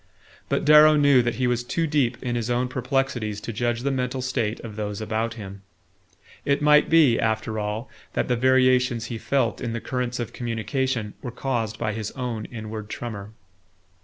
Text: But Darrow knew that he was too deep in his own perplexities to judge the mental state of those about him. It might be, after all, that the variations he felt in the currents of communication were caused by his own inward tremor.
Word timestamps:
But 0.49 0.65
Darrow 0.65 0.95
knew 0.95 1.21
that 1.21 1.35
he 1.35 1.45
was 1.45 1.63
too 1.63 1.85
deep 1.85 2.17
in 2.23 2.33
his 2.35 2.49
own 2.49 2.67
perplexities 2.69 3.39
to 3.41 3.53
judge 3.53 3.81
the 3.81 3.91
mental 3.91 4.23
state 4.23 4.59
of 4.61 4.75
those 4.75 4.99
about 4.99 5.35
him. 5.35 5.61
It 6.43 6.59
might 6.59 6.89
be, 6.89 7.19
after 7.19 7.59
all, 7.59 7.87
that 8.13 8.27
the 8.27 8.35
variations 8.35 9.05
he 9.13 9.19
felt 9.19 9.61
in 9.61 9.73
the 9.73 9.79
currents 9.79 10.19
of 10.19 10.33
communication 10.33 11.13
were 11.21 11.29
caused 11.29 11.77
by 11.77 11.93
his 11.93 12.09
own 12.13 12.45
inward 12.45 12.89
tremor. 12.89 13.33